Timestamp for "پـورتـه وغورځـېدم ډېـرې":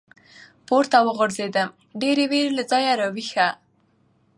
0.67-2.25